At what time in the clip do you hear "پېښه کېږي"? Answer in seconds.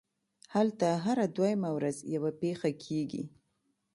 2.41-3.23